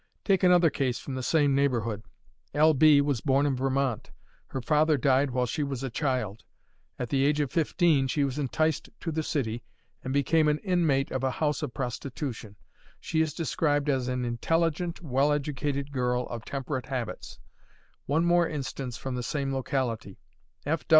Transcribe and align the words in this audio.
Take 0.25 0.41
another 0.41 0.71
case 0.71 0.97
from 0.97 1.13
the 1.13 1.21
same 1.21 1.53
neighborhood. 1.53 2.01
L. 2.55 2.73
B. 2.73 3.01
was 3.01 3.21
born 3.21 3.45
in 3.45 3.55
Vermont; 3.55 4.09
her 4.47 4.59
father 4.59 4.97
died 4.97 5.29
while 5.29 5.45
she 5.45 5.61
was 5.61 5.83
a 5.83 5.91
child. 5.91 6.43
At 6.97 7.09
the 7.09 7.23
age 7.23 7.39
of 7.39 7.51
fifteen 7.51 8.07
she 8.07 8.23
was 8.23 8.39
enticed 8.39 8.89
to 8.99 9.11
the 9.11 9.21
city, 9.21 9.61
and 10.03 10.11
became 10.11 10.47
an 10.47 10.57
inmate 10.63 11.11
of 11.11 11.23
a 11.23 11.29
house 11.29 11.61
of 11.61 11.75
prostitution. 11.75 12.55
She 12.99 13.21
is 13.21 13.35
described 13.35 13.89
as 13.89 14.07
an 14.07 14.25
intelligent, 14.25 15.03
well 15.03 15.31
educated 15.31 15.91
girl, 15.91 16.25
of 16.29 16.45
temperate 16.45 16.87
habits. 16.87 17.37
One 18.07 18.25
more 18.25 18.49
instance 18.49 18.97
from 18.97 19.13
the 19.13 19.21
same 19.21 19.53
locality. 19.53 20.17